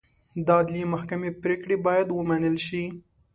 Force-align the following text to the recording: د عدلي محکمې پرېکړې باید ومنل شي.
د 0.45 0.47
عدلي 0.59 0.83
محکمې 0.93 1.31
پرېکړې 1.41 1.75
باید 1.85 2.07
ومنل 2.11 2.57
شي. 2.67 2.83